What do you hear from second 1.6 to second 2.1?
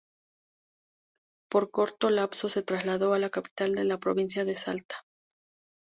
corto